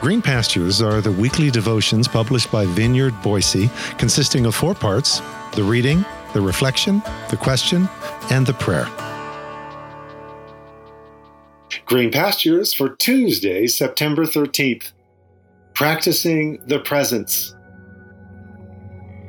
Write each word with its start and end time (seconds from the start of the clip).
Green 0.00 0.22
Pastures 0.22 0.80
are 0.80 1.02
the 1.02 1.12
weekly 1.12 1.50
devotions 1.50 2.08
published 2.08 2.50
by 2.50 2.64
Vineyard 2.64 3.12
Boise, 3.20 3.68
consisting 3.98 4.46
of 4.46 4.54
four 4.54 4.74
parts 4.74 5.20
the 5.52 5.62
reading, 5.62 6.06
the 6.32 6.40
reflection, 6.40 7.02
the 7.28 7.36
question, 7.36 7.86
and 8.30 8.46
the 8.46 8.54
prayer. 8.54 8.88
Green 11.84 12.10
Pastures 12.10 12.72
for 12.72 12.96
Tuesday, 12.96 13.66
September 13.66 14.24
13th. 14.24 14.92
Practicing 15.74 16.62
the 16.66 16.78
Presence. 16.78 17.54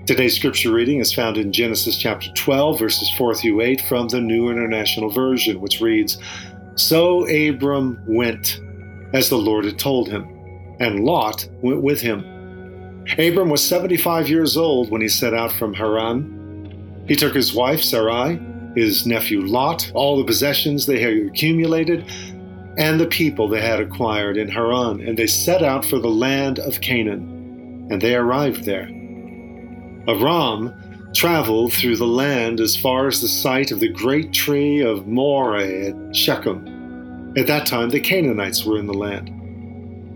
Today's 0.06 0.38
scripture 0.38 0.72
reading 0.72 1.00
is 1.00 1.14
found 1.14 1.36
in 1.36 1.52
Genesis 1.52 1.98
chapter 1.98 2.32
12, 2.34 2.80
verses 2.80 3.12
4 3.18 3.36
through 3.36 3.60
8 3.60 3.82
from 3.82 4.08
the 4.08 4.22
New 4.22 4.50
International 4.50 5.10
Version, 5.10 5.60
which 5.60 5.82
reads 5.82 6.18
So 6.76 7.28
Abram 7.28 8.02
went, 8.08 8.62
as 9.14 9.28
the 9.28 9.38
Lord 9.38 9.66
had 9.66 9.78
told 9.78 10.08
him 10.08 10.41
and 10.82 11.06
Lot 11.06 11.48
went 11.62 11.84
with 11.84 12.02
him. 12.02 12.26
Abram 13.20 13.50
was 13.50 13.64
75 13.64 14.28
years 14.28 14.58
old 14.58 14.90
when 14.90 15.02
he 15.02 15.08
set 15.08 15.34
out 15.34 15.52
from 15.52 15.76
Haran. 15.76 17.06
He 17.08 17.16
took 17.16 17.36
his 17.36 17.54
wife 17.54 17.84
Sarai, 17.84 18.40
his 18.76 19.06
nephew 19.06 19.42
Lot, 19.42 19.92
all 19.94 20.18
the 20.18 20.26
possessions 20.26 20.86
they 20.86 21.00
had 21.00 21.14
accumulated, 21.28 22.06
and 22.78 23.00
the 23.00 23.06
people 23.06 23.48
they 23.48 23.62
had 23.62 23.80
acquired 23.80 24.38
in 24.38 24.48
Haran, 24.48 25.02
and 25.02 25.18
they 25.18 25.28
set 25.28 25.62
out 25.62 25.86
for 25.86 26.00
the 26.00 26.10
land 26.10 26.58
of 26.58 26.82
Canaan, 26.82 27.88
and 27.92 28.02
they 28.02 28.16
arrived 28.16 28.64
there. 28.64 28.88
Abram 30.08 30.74
traveled 31.14 31.74
through 31.74 31.98
the 31.98 32.08
land 32.08 32.60
as 32.60 32.76
far 32.76 33.08
as 33.08 33.22
the 33.22 33.28
site 33.28 33.72
of 33.72 33.82
the 33.82 33.90
great 33.90 34.34
tree 34.34 34.82
of 34.82 35.06
Moreh 35.06 35.90
at 35.90 36.16
Shechem. 36.16 37.34
At 37.38 37.48
that 37.48 37.68
time, 37.68 37.90
the 37.90 38.00
Canaanites 38.00 38.66
were 38.66 38.80
in 38.80 38.88
the 38.88 38.94
land. 38.94 39.41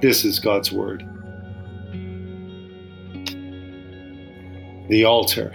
This 0.00 0.24
is 0.24 0.38
God's 0.38 0.70
Word. 0.70 1.00
The 4.88 5.04
altar. 5.04 5.50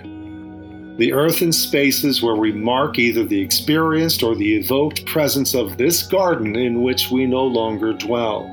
The 0.98 1.14
earthen 1.14 1.54
spaces 1.54 2.22
where 2.22 2.36
we 2.36 2.52
mark 2.52 3.00
either 3.00 3.24
the 3.24 3.42
experienced 3.42 4.22
or 4.22 4.36
the 4.36 4.58
evoked 4.58 5.06
presence 5.06 5.56
of 5.56 5.78
this 5.78 6.04
garden 6.04 6.58
in 6.58 6.84
which 6.84 7.10
we 7.10 7.26
no 7.26 7.46
longer 7.46 7.94
dwell. 7.94 8.50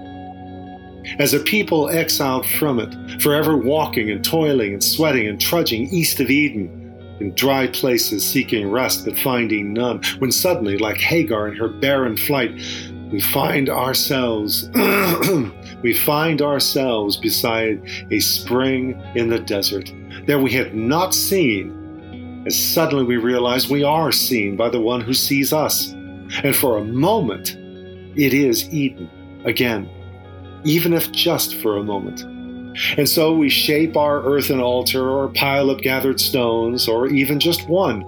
As 1.19 1.35
a 1.35 1.41
people 1.41 1.91
exiled 1.91 2.47
from 2.47 2.79
it, 2.79 3.21
forever 3.21 3.57
walking 3.57 4.11
and 4.13 4.25
toiling 4.25 4.73
and 4.73 4.85
sweating 4.85 5.27
and 5.27 5.41
trudging 5.41 5.89
east 5.89 6.21
of 6.21 6.31
Eden, 6.31 6.77
in 7.19 7.35
dry 7.35 7.67
places 7.67 8.25
seeking 8.25 8.71
rest 8.71 9.05
but 9.05 9.19
finding 9.19 9.73
none, 9.73 10.03
when 10.21 10.31
suddenly, 10.31 10.79
like 10.79 10.99
Hagar 10.99 11.49
in 11.49 11.57
her 11.57 11.69
barren 11.69 12.17
flight, 12.17 12.53
we 13.11 13.21
find 13.21 13.69
ourselves 13.69 14.71
we 15.83 15.95
find 15.95 16.43
ourselves 16.43 17.17
beside 17.17 17.83
a 18.11 18.21
spring 18.21 19.01
in 19.15 19.29
the 19.29 19.39
desert 19.39 19.93
that 20.27 20.41
we 20.41 20.53
had 20.53 20.75
not 20.75 21.15
seen. 21.15 21.77
As 22.47 22.59
suddenly 22.59 23.05
we 23.05 23.17
realize 23.17 23.69
we 23.69 23.85
are 23.85 24.13
seen 24.13 24.57
by 24.57 24.69
the 24.69 24.81
one 24.81 25.01
who 25.01 25.15
sees 25.15 25.53
us. 25.53 25.93
And 26.43 26.55
for 26.55 26.79
a 26.79 26.85
moment 26.85 27.57
it 28.17 28.35
is 28.35 28.69
eden 28.73 29.11
again 29.45 29.89
even 30.65 30.93
if 30.93 31.11
just 31.13 31.57
for 31.57 31.77
a 31.77 31.83
moment. 31.83 32.23
And 32.97 33.09
so 33.09 33.35
we 33.35 33.49
shape 33.49 33.97
our 33.97 34.23
earthen 34.23 34.61
altar 34.61 35.09
or 35.09 35.29
pile 35.29 35.71
up 35.71 35.79
gathered 35.79 36.21
stones 36.21 36.87
or 36.87 37.09
even 37.09 37.41
just 37.41 37.69
one 37.69 38.05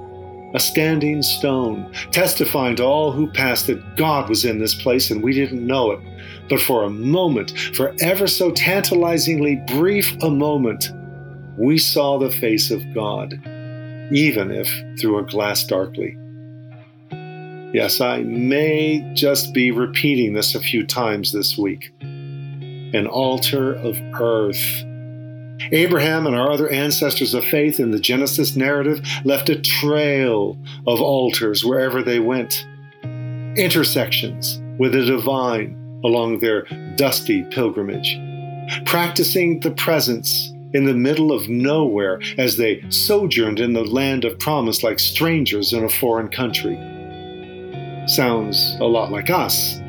a 0.55 0.61
standing 0.61 1.23
stone, 1.23 1.93
testifying 2.11 2.77
to 2.77 2.85
all 2.85 3.13
who 3.13 3.27
passed 3.27 3.67
that 3.69 3.97
God 3.97 4.29
was 4.29 4.45
in 4.45 4.59
this 4.59 4.75
place 4.75 5.11
and 5.11 5.23
we 5.23 5.33
didn't 5.33 5.67
know 5.67 5.93
it. 5.93 6.01
But 6.49 6.61
for 6.61 6.83
a 6.83 6.91
moment, 6.91 7.59
for 7.75 7.95
ever 8.01 8.27
so 8.27 8.51
tantalizingly 8.51 9.63
brief 9.69 10.15
a 10.23 10.31
moment, 10.31 10.91
we 11.57 11.79
saw 11.79 12.19
the 12.19 12.31
face 12.31 12.71
of 12.71 12.83
God, 12.95 13.35
even 14.13 14.51
if 14.51 14.69
through 15.01 15.19
a 15.19 15.27
glass 15.27 15.65
darkly. 15.65 16.17
Yes, 17.73 18.03
I 18.03 18.23
may 18.23 19.09
just 19.15 19.55
be 19.55 19.71
repeating 19.71 20.35
this 20.35 20.55
a 20.55 20.61
few 20.61 20.87
times 20.87 21.33
this 21.33 21.57
week. 21.57 21.91
An 22.01 23.07
altar 23.07 23.75
of 23.77 23.97
earth 24.21 24.85
Abraham 25.71 26.27
and 26.27 26.35
our 26.35 26.51
other 26.51 26.69
ancestors 26.71 27.35
of 27.35 27.45
faith 27.45 27.79
in 27.79 27.91
the 27.91 28.01
Genesis 28.01 28.57
narrative 28.57 29.07
left 29.25 29.49
a 29.49 29.61
trail 29.61 30.59
of 30.87 31.01
altars 31.01 31.65
wherever 31.65 32.03
they 32.03 32.19
went, 32.19 32.67
intersections 33.57 34.61
with 34.79 34.93
the 34.93 35.05
divine 35.05 35.79
along 36.05 36.39
their 36.39 36.63
dusty 36.97 37.45
pilgrimage, 37.45 38.19
practicing 38.85 39.61
the 39.61 39.71
presence 39.73 40.53
in 40.75 40.85
the 40.85 40.95
middle 40.95 41.33
of 41.33 41.49
nowhere 41.49 42.21
as 42.39 42.57
they 42.57 42.83
sojourned 42.89 43.61
in 43.61 43.75
the 43.75 43.85
land 43.85 44.25
of 44.25 44.39
promise 44.39 44.83
like 44.83 44.99
strangers 44.99 45.73
in 45.73 45.85
a 45.85 45.89
foreign 45.89 46.29
country. 46.29 46.77
Sounds 48.09 48.77
a 48.81 48.85
lot 48.85 49.13
like 49.13 49.31
us, 49.31 49.81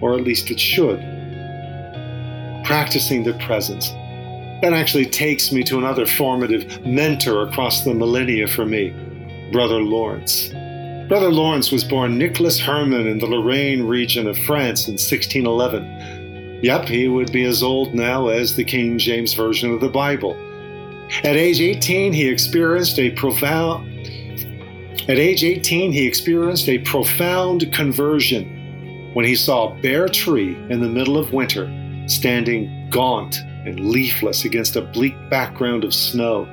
or 0.00 0.14
at 0.14 0.22
least 0.22 0.50
it 0.50 0.60
should. 0.60 1.00
Practicing 2.64 3.24
the 3.24 3.36
presence 3.44 3.90
that 4.62 4.72
actually 4.72 5.06
takes 5.06 5.52
me 5.52 5.62
to 5.64 5.78
another 5.78 6.06
formative 6.06 6.84
mentor 6.86 7.42
across 7.42 7.84
the 7.84 7.94
millennia 7.94 8.46
for 8.46 8.64
me, 8.64 8.90
Brother 9.52 9.80
Lawrence. 9.80 10.48
Brother 11.08 11.30
Lawrence 11.30 11.70
was 11.70 11.84
born 11.84 12.16
Nicholas 12.16 12.58
Herman 12.58 13.06
in 13.06 13.18
the 13.18 13.26
Lorraine 13.26 13.82
region 13.82 14.26
of 14.26 14.38
France 14.38 14.88
in 14.88 14.94
1611. 14.94 16.60
Yep, 16.62 16.86
he 16.86 17.08
would 17.08 17.30
be 17.30 17.44
as 17.44 17.62
old 17.62 17.94
now 17.94 18.28
as 18.28 18.56
the 18.56 18.64
King 18.64 18.98
James 18.98 19.34
Version 19.34 19.70
of 19.72 19.80
the 19.80 19.88
Bible. 19.88 20.34
At 21.22 21.36
age 21.36 21.60
18, 21.60 22.14
he 22.14 22.26
experienced 22.26 22.98
a 22.98 23.10
profound 23.10 23.90
at 25.06 25.18
age 25.18 25.44
18, 25.44 25.92
he 25.92 26.06
experienced 26.06 26.66
a 26.66 26.78
profound 26.78 27.70
conversion 27.74 29.10
when 29.12 29.26
he 29.26 29.36
saw 29.36 29.68
a 29.68 29.74
bare 29.82 30.08
tree 30.08 30.56
in 30.70 30.80
the 30.80 30.88
middle 30.88 31.18
of 31.18 31.34
winter, 31.34 31.66
standing 32.06 32.88
gaunt 32.88 33.36
and 33.66 33.80
leafless 33.80 34.44
against 34.44 34.76
a 34.76 34.82
bleak 34.82 35.16
background 35.30 35.84
of 35.84 35.94
snow. 35.94 36.48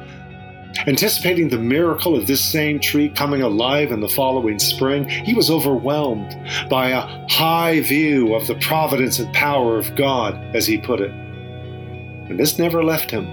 Anticipating 0.87 1.49
the 1.49 1.59
miracle 1.59 2.15
of 2.15 2.27
this 2.27 2.41
same 2.41 2.79
tree 2.79 3.09
coming 3.09 3.41
alive 3.41 3.91
in 3.91 3.99
the 3.99 4.07
following 4.07 4.57
spring, 4.57 5.07
he 5.07 5.33
was 5.33 5.51
overwhelmed 5.51 6.35
by 6.69 6.89
a 6.89 7.01
high 7.29 7.81
view 7.81 8.33
of 8.33 8.47
the 8.47 8.55
providence 8.55 9.19
and 9.19 9.33
power 9.33 9.77
of 9.77 9.93
God, 9.95 10.35
as 10.55 10.65
he 10.65 10.77
put 10.77 11.01
it. 11.01 11.11
And 11.11 12.39
this 12.39 12.57
never 12.57 12.83
left 12.83 13.11
him. 13.11 13.25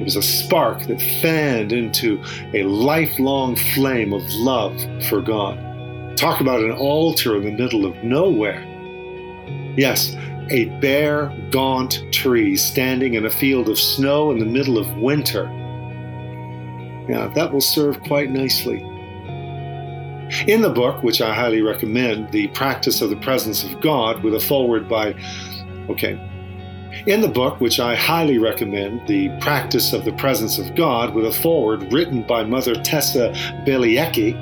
It 0.00 0.04
was 0.04 0.16
a 0.16 0.22
spark 0.22 0.80
that 0.86 1.02
fanned 1.20 1.72
into 1.72 2.24
a 2.54 2.62
lifelong 2.62 3.54
flame 3.54 4.14
of 4.14 4.22
love 4.32 4.74
for 5.04 5.20
God. 5.20 5.58
Talk 6.16 6.40
about 6.40 6.60
an 6.60 6.72
altar 6.72 7.36
in 7.36 7.44
the 7.44 7.52
middle 7.52 7.84
of 7.84 8.02
nowhere. 8.02 8.64
Yes, 9.76 10.16
a 10.50 10.66
bare, 10.80 11.32
gaunt 11.50 12.04
tree 12.12 12.56
standing 12.56 13.14
in 13.14 13.24
a 13.24 13.30
field 13.30 13.68
of 13.68 13.78
snow 13.78 14.30
in 14.30 14.38
the 14.38 14.46
middle 14.46 14.78
of 14.78 14.96
winter. 14.96 15.46
Now, 17.08 17.28
that 17.28 17.52
will 17.52 17.60
serve 17.60 18.00
quite 18.02 18.30
nicely. 18.30 18.80
In 20.46 20.62
the 20.62 20.70
book, 20.70 21.02
which 21.02 21.20
I 21.20 21.34
highly 21.34 21.60
recommend, 21.60 22.30
The 22.30 22.48
Practice 22.48 23.00
of 23.00 23.10
the 23.10 23.16
Presence 23.16 23.64
of 23.64 23.80
God, 23.80 24.22
with 24.22 24.34
a 24.34 24.40
foreword 24.40 24.88
by, 24.88 25.14
okay, 25.88 26.20
in 27.06 27.20
the 27.20 27.28
book, 27.28 27.60
which 27.60 27.80
I 27.80 27.94
highly 27.94 28.38
recommend, 28.38 29.06
The 29.06 29.28
Practice 29.40 29.92
of 29.92 30.04
the 30.04 30.12
Presence 30.12 30.58
of 30.58 30.74
God, 30.74 31.14
with 31.14 31.26
a 31.26 31.32
foreword 31.32 31.92
written 31.92 32.22
by 32.22 32.44
Mother 32.44 32.74
Tessa 32.74 33.32
Bielecki, 33.64 34.34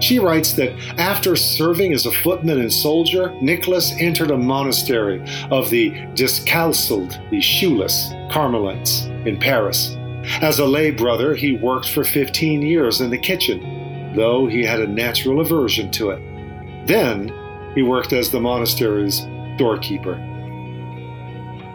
she 0.00 0.18
writes 0.18 0.52
that 0.54 0.72
after 0.98 1.36
serving 1.36 1.92
as 1.92 2.06
a 2.06 2.12
footman 2.12 2.60
and 2.60 2.72
soldier, 2.72 3.34
Nicholas 3.40 3.94
entered 3.98 4.30
a 4.30 4.36
monastery 4.36 5.22
of 5.50 5.70
the 5.70 5.90
Discalced, 6.14 7.18
the 7.30 7.40
shoeless 7.40 8.10
Carmelites 8.30 9.04
in 9.24 9.38
Paris. 9.38 9.96
As 10.42 10.58
a 10.58 10.66
lay 10.66 10.90
brother, 10.90 11.34
he 11.34 11.56
worked 11.56 11.88
for 11.88 12.04
15 12.04 12.62
years 12.62 13.00
in 13.00 13.10
the 13.10 13.18
kitchen, 13.18 14.12
though 14.14 14.46
he 14.46 14.64
had 14.64 14.80
a 14.80 14.86
natural 14.86 15.40
aversion 15.40 15.90
to 15.92 16.10
it. 16.10 16.86
Then 16.86 17.32
he 17.74 17.82
worked 17.82 18.12
as 18.12 18.30
the 18.30 18.40
monastery's 18.40 19.20
doorkeeper. 19.56 20.22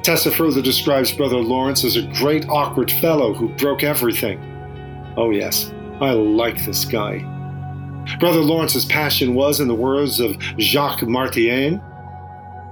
Tessa 0.04 0.32
further 0.32 0.62
describes 0.62 1.12
Brother 1.12 1.38
Lawrence 1.38 1.84
as 1.84 1.96
a 1.96 2.08
great 2.20 2.48
awkward 2.50 2.92
fellow 2.92 3.34
who 3.34 3.50
broke 3.50 3.84
everything. 3.84 4.40
Oh, 5.16 5.30
yes, 5.30 5.72
I 6.00 6.12
like 6.12 6.66
this 6.66 6.86
guy. 6.86 7.20
Brother 8.20 8.40
Lawrence's 8.40 8.86
passion 8.86 9.34
was, 9.34 9.60
in 9.60 9.68
the 9.68 9.76
words 9.76 10.20
of 10.20 10.36
Jacques 10.60 11.02
Maritain, 11.02 11.82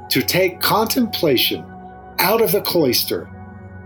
to 0.09 0.21
take 0.21 0.61
contemplation 0.61 1.65
out 2.19 2.41
of 2.41 2.51
the 2.51 2.61
cloister 2.61 3.29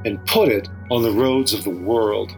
and 0.05 0.23
put 0.25 0.49
it 0.49 0.69
on 0.89 1.03
the 1.03 1.11
roads 1.11 1.53
of 1.53 1.63
the 1.63 1.69
world. 1.69 2.35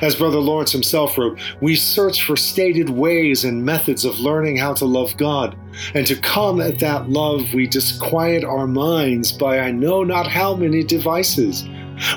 As 0.00 0.14
Brother 0.14 0.38
Lawrence 0.38 0.72
himself 0.72 1.18
wrote, 1.18 1.38
we 1.60 1.76
search 1.76 2.22
for 2.22 2.36
stated 2.36 2.88
ways 2.88 3.44
and 3.44 3.64
methods 3.64 4.04
of 4.04 4.18
learning 4.18 4.56
how 4.56 4.72
to 4.74 4.86
love 4.86 5.16
God. 5.18 5.56
And 5.94 6.06
to 6.06 6.16
come 6.16 6.60
at 6.60 6.78
that 6.78 7.10
love, 7.10 7.52
we 7.52 7.66
disquiet 7.66 8.44
our 8.44 8.66
minds 8.66 9.30
by 9.32 9.58
I 9.58 9.72
know 9.72 10.02
not 10.02 10.26
how 10.26 10.56
many 10.56 10.82
devices. 10.82 11.64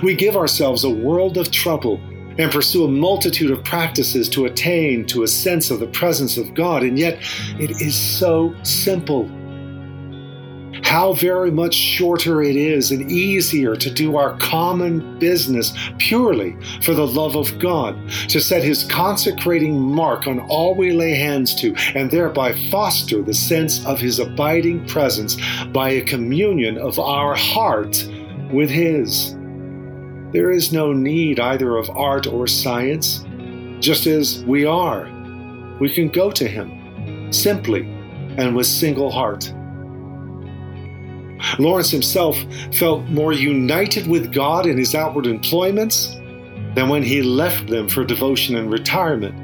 We 0.02 0.16
give 0.16 0.38
ourselves 0.38 0.86
a 0.86 0.90
world 0.90 1.38
of 1.38 1.52
trouble 1.52 2.00
and 2.38 2.52
pursue 2.52 2.86
a 2.86 2.88
multitude 2.88 3.52
of 3.52 3.64
practices 3.64 4.30
to 4.30 4.46
attain 4.46 5.06
to 5.08 5.24
a 5.24 5.28
sense 5.28 5.72
of 5.72 5.80
the 5.80 5.88
presence 5.88 6.38
of 6.38 6.54
God. 6.54 6.84
And 6.84 6.98
yet, 6.98 7.20
it 7.60 7.82
is 7.82 7.96
so 7.96 8.56
simple 8.64 9.30
how 10.84 11.14
very 11.14 11.52
much 11.52 11.74
shorter 11.74 12.42
it 12.42 12.56
is 12.56 12.92
and 12.92 13.12
easier 13.12 13.76
to 13.76 13.92
do 13.92 14.16
our 14.16 14.38
common 14.38 15.20
business 15.20 15.74
purely 15.98 16.56
for 16.82 16.94
the 16.94 17.06
love 17.06 17.36
of 17.36 17.60
God, 17.60 17.98
to 18.30 18.40
set 18.40 18.64
His 18.64 18.86
consecrating 18.86 19.80
mark 19.80 20.28
on 20.28 20.40
all 20.40 20.76
we 20.76 20.92
lay 20.92 21.16
hands 21.16 21.54
to, 21.56 21.76
and 21.96 22.10
thereby 22.10 22.54
foster 22.72 23.22
the 23.22 23.34
sense 23.34 23.86
of 23.86 24.00
His 24.00 24.20
abiding 24.20 24.88
presence 24.88 25.38
by 25.74 25.90
a 25.90 26.02
communion 26.02 26.78
of 26.78 27.00
our 27.00 27.36
heart 27.36 28.08
with 28.52 28.70
His. 28.70 29.37
There 30.34 30.52
is 30.52 30.74
no 30.74 30.92
need 30.92 31.40
either 31.40 31.78
of 31.78 31.90
art 31.90 32.28
or 32.28 32.48
science. 32.48 33.24
Just 33.80 34.08
as 34.08 34.44
we 34.44 34.66
are, 34.66 35.10
we 35.80 35.94
can 35.94 36.10
go 36.10 36.32
to 36.32 36.48
Him 36.48 37.32
simply 37.32 37.84
and 38.38 38.56
with 38.56 38.68
single 38.68 39.12
heart. 39.12 39.54
Lawrence 41.60 41.92
himself 41.92 42.38
felt 42.74 43.04
more 43.06 43.34
united 43.34 44.08
with 44.08 44.32
God 44.32 44.66
in 44.66 44.78
his 44.78 44.96
outward 44.96 45.28
employments 45.28 46.16
than 46.76 46.90
when 46.90 47.04
he 47.04 47.22
left 47.22 47.68
them 47.68 47.88
for 47.88 48.04
devotion 48.04 48.56
and 48.56 48.72
retirement. 48.72 49.36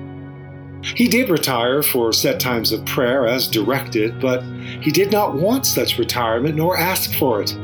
He 0.84 1.08
did 1.08 1.30
retire 1.30 1.82
for 1.82 2.12
set 2.12 2.40
times 2.40 2.72
of 2.72 2.86
prayer 2.86 3.28
as 3.28 3.48
directed, 3.48 4.20
but 4.20 4.44
he 4.82 4.92
did 4.92 5.12
not 5.12 5.36
want 5.36 5.66
such 5.66 5.98
retirement 5.98 6.56
nor 6.56 6.78
ask 6.78 7.14
for 7.14 7.42
it, 7.42 7.56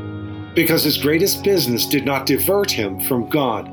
because 0.54 0.82
his 0.84 0.98
greatest 0.98 1.44
business 1.44 1.86
did 1.86 2.04
not 2.04 2.26
divert 2.26 2.70
him 2.70 3.00
from 3.00 3.28
God. 3.28 3.68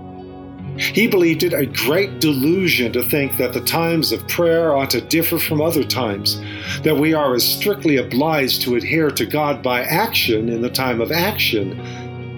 He 0.77 1.07
believed 1.07 1.41
it 1.41 1.53
a 1.53 1.65
great 1.65 2.19
delusion 2.19 2.93
to 2.93 3.01
think 3.03 3.37
that 3.37 3.53
the 3.53 3.61
times 3.61 4.11
of 4.11 4.27
prayer 4.27 4.75
ought 4.75 4.91
to 4.91 5.01
differ 5.01 5.39
from 5.39 5.59
other 5.59 5.83
times, 5.83 6.39
that 6.83 6.97
we 6.97 7.13
are 7.15 7.33
as 7.33 7.43
strictly 7.43 7.97
obliged 7.97 8.61
to 8.61 8.75
adhere 8.75 9.09
to 9.09 9.25
God 9.25 9.63
by 9.63 9.81
action 9.83 10.49
in 10.49 10.61
the 10.61 10.69
time 10.69 11.01
of 11.01 11.11
action 11.11 11.79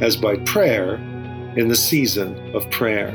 as 0.01 0.15
by 0.15 0.37
prayer 0.37 0.95
in 1.57 1.67
the 1.67 1.75
season 1.75 2.55
of 2.55 2.69
prayer. 2.71 3.09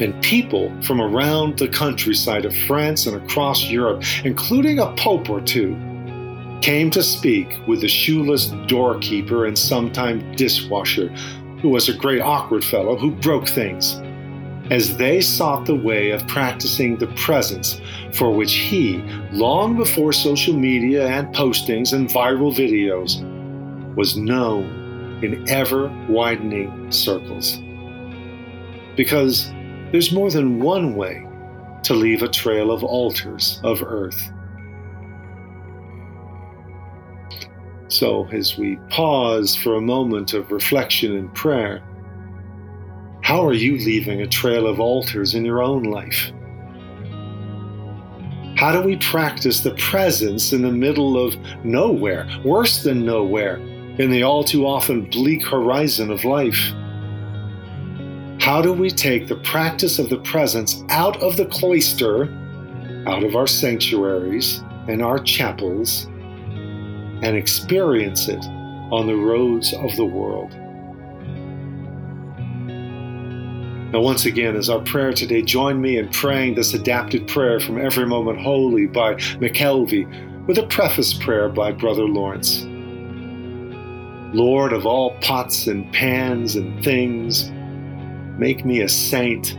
And 0.00 0.20
people 0.22 0.74
from 0.82 1.00
around 1.00 1.58
the 1.58 1.68
countryside 1.68 2.44
of 2.44 2.54
France 2.54 3.06
and 3.06 3.16
across 3.16 3.64
Europe, 3.64 4.02
including 4.24 4.78
a 4.78 4.92
pope 4.96 5.30
or 5.30 5.40
two, 5.40 5.74
came 6.64 6.90
to 6.90 7.02
speak 7.02 7.60
with 7.66 7.82
the 7.82 7.88
shoeless 7.88 8.46
doorkeeper 8.66 9.44
and 9.44 9.58
sometime 9.58 10.34
dishwasher 10.34 11.08
who 11.60 11.68
was 11.68 11.90
a 11.90 11.94
great 11.94 12.22
awkward 12.22 12.64
fellow 12.64 12.96
who 12.96 13.10
broke 13.10 13.46
things, 13.46 14.00
as 14.70 14.96
they 14.96 15.20
sought 15.20 15.66
the 15.66 15.74
way 15.74 16.10
of 16.10 16.26
practicing 16.26 16.96
the 16.96 17.06
presence 17.08 17.82
for 18.14 18.34
which 18.34 18.54
he, 18.54 18.96
long 19.30 19.76
before 19.76 20.10
social 20.10 20.56
media 20.56 21.06
and 21.06 21.34
postings 21.34 21.92
and 21.92 22.08
viral 22.08 22.50
videos, 22.50 23.20
was 23.94 24.16
known 24.16 25.20
in 25.22 25.46
ever 25.50 25.88
widening 26.08 26.90
circles. 26.90 27.58
Because 28.96 29.50
there's 29.92 30.12
more 30.12 30.30
than 30.30 30.60
one 30.60 30.96
way 30.96 31.26
to 31.82 31.92
leave 31.92 32.22
a 32.22 32.28
trail 32.28 32.72
of 32.72 32.82
altars 32.82 33.60
of 33.64 33.82
earth. 33.82 34.32
So, 37.94 38.26
as 38.32 38.58
we 38.58 38.74
pause 38.90 39.54
for 39.54 39.76
a 39.76 39.80
moment 39.80 40.34
of 40.34 40.50
reflection 40.50 41.14
and 41.14 41.32
prayer, 41.32 41.80
how 43.22 43.46
are 43.46 43.52
you 43.52 43.78
leaving 43.78 44.20
a 44.20 44.26
trail 44.26 44.66
of 44.66 44.80
altars 44.80 45.36
in 45.36 45.44
your 45.44 45.62
own 45.62 45.84
life? 45.84 46.32
How 48.56 48.72
do 48.72 48.82
we 48.82 48.96
practice 48.96 49.60
the 49.60 49.76
presence 49.76 50.52
in 50.52 50.62
the 50.62 50.72
middle 50.72 51.24
of 51.24 51.36
nowhere, 51.64 52.28
worse 52.44 52.82
than 52.82 53.06
nowhere, 53.06 53.58
in 53.98 54.10
the 54.10 54.24
all 54.24 54.42
too 54.42 54.66
often 54.66 55.08
bleak 55.08 55.46
horizon 55.46 56.10
of 56.10 56.24
life? 56.24 56.72
How 58.40 58.60
do 58.60 58.72
we 58.72 58.90
take 58.90 59.28
the 59.28 59.40
practice 59.44 60.00
of 60.00 60.10
the 60.10 60.18
presence 60.18 60.82
out 60.90 61.22
of 61.22 61.36
the 61.36 61.46
cloister, 61.46 62.24
out 63.06 63.22
of 63.22 63.36
our 63.36 63.46
sanctuaries 63.46 64.64
and 64.88 65.00
our 65.00 65.20
chapels, 65.20 66.08
and 67.22 67.36
experience 67.36 68.28
it 68.28 68.44
on 68.90 69.06
the 69.06 69.16
roads 69.16 69.72
of 69.74 69.94
the 69.96 70.04
world. 70.04 70.52
Now, 73.92 74.00
once 74.00 74.26
again, 74.26 74.56
as 74.56 74.68
our 74.68 74.80
prayer 74.80 75.12
today, 75.12 75.42
join 75.42 75.80
me 75.80 75.98
in 75.98 76.08
praying 76.08 76.56
this 76.56 76.74
adapted 76.74 77.28
prayer 77.28 77.60
from 77.60 77.78
Every 77.78 78.06
Moment 78.06 78.40
Holy 78.40 78.86
by 78.86 79.14
McKelvey 79.14 80.46
with 80.48 80.58
a 80.58 80.66
preface 80.66 81.14
prayer 81.14 81.48
by 81.48 81.70
Brother 81.70 82.02
Lawrence. 82.02 82.64
Lord 84.34 84.72
of 84.72 84.84
all 84.84 85.16
pots 85.20 85.68
and 85.68 85.92
pans 85.92 86.56
and 86.56 86.82
things, 86.82 87.52
make 88.36 88.64
me 88.64 88.80
a 88.80 88.88
saint 88.88 89.56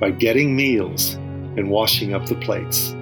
by 0.00 0.10
getting 0.10 0.54
meals 0.54 1.14
and 1.14 1.70
washing 1.70 2.12
up 2.12 2.26
the 2.26 2.34
plates. 2.34 2.94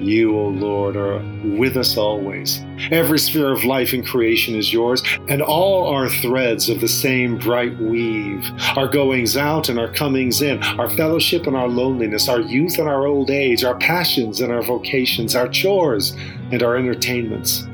You, 0.00 0.38
O 0.38 0.48
Lord, 0.48 0.96
are 0.96 1.18
with 1.42 1.76
us 1.76 1.96
always. 1.96 2.60
Every 2.92 3.18
sphere 3.18 3.52
of 3.52 3.64
life 3.64 3.92
and 3.92 4.06
creation 4.06 4.54
is 4.54 4.72
yours, 4.72 5.02
and 5.28 5.42
all 5.42 5.88
are 5.88 6.08
threads 6.08 6.68
of 6.68 6.80
the 6.80 6.88
same 6.88 7.36
bright 7.36 7.76
weave. 7.78 8.48
Our 8.76 8.86
goings 8.86 9.36
out 9.36 9.68
and 9.68 9.78
our 9.78 9.92
comings 9.92 10.40
in, 10.40 10.62
our 10.62 10.88
fellowship 10.90 11.46
and 11.48 11.56
our 11.56 11.68
loneliness, 11.68 12.28
our 12.28 12.40
youth 12.40 12.78
and 12.78 12.88
our 12.88 13.06
old 13.06 13.30
age, 13.30 13.64
our 13.64 13.76
passions 13.78 14.40
and 14.40 14.52
our 14.52 14.62
vocations, 14.62 15.34
our 15.34 15.48
chores 15.48 16.14
and 16.52 16.62
our 16.62 16.76
entertainments. 16.76 17.66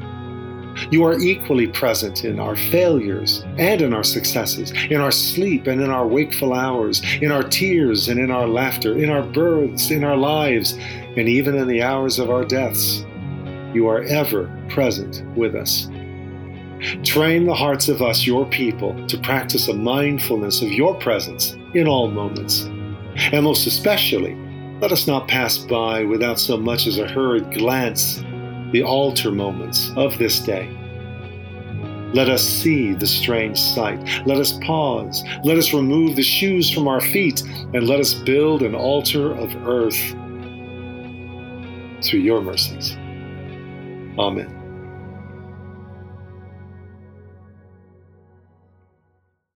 You 0.90 1.04
are 1.04 1.18
equally 1.18 1.66
present 1.66 2.24
in 2.24 2.38
our 2.38 2.56
failures 2.56 3.44
and 3.58 3.80
in 3.80 3.92
our 3.92 4.04
successes, 4.04 4.72
in 4.90 5.00
our 5.00 5.10
sleep 5.10 5.66
and 5.66 5.80
in 5.80 5.90
our 5.90 6.06
wakeful 6.06 6.52
hours, 6.52 7.02
in 7.20 7.30
our 7.30 7.42
tears 7.42 8.08
and 8.08 8.18
in 8.18 8.30
our 8.30 8.46
laughter, 8.46 8.96
in 8.96 9.10
our 9.10 9.22
births, 9.22 9.90
in 9.90 10.04
our 10.04 10.16
lives, 10.16 10.72
and 11.16 11.28
even 11.28 11.56
in 11.56 11.68
the 11.68 11.82
hours 11.82 12.18
of 12.18 12.30
our 12.30 12.44
deaths. 12.44 13.04
You 13.72 13.88
are 13.88 14.02
ever 14.02 14.50
present 14.68 15.22
with 15.36 15.54
us. 15.54 15.88
Train 17.02 17.46
the 17.46 17.54
hearts 17.54 17.88
of 17.88 18.02
us, 18.02 18.26
your 18.26 18.46
people, 18.46 18.94
to 19.06 19.18
practice 19.18 19.68
a 19.68 19.74
mindfulness 19.74 20.60
of 20.60 20.72
your 20.72 20.94
presence 20.96 21.56
in 21.74 21.88
all 21.88 22.10
moments. 22.10 22.62
And 23.32 23.44
most 23.44 23.66
especially, 23.66 24.36
let 24.80 24.92
us 24.92 25.06
not 25.06 25.28
pass 25.28 25.56
by 25.56 26.04
without 26.04 26.38
so 26.38 26.56
much 26.56 26.86
as 26.86 26.98
a 26.98 27.08
hurried 27.08 27.52
glance 27.52 28.22
the 28.74 28.82
altar 28.82 29.30
moments 29.30 29.92
of 29.96 30.18
this 30.18 30.40
day. 30.40 30.68
Let 32.12 32.28
us 32.28 32.42
see 32.42 32.92
the 32.92 33.06
strange 33.06 33.56
sight. 33.56 34.00
Let 34.26 34.38
us 34.38 34.58
pause. 34.64 35.22
Let 35.44 35.58
us 35.58 35.72
remove 35.72 36.16
the 36.16 36.24
shoes 36.24 36.68
from 36.68 36.88
our 36.88 37.00
feet, 37.00 37.40
and 37.72 37.86
let 37.86 38.00
us 38.00 38.14
build 38.14 38.62
an 38.62 38.74
altar 38.74 39.32
of 39.32 39.54
earth 39.68 40.00
through 42.04 42.20
your 42.20 42.40
mercies. 42.40 42.96
Amen. 44.18 44.63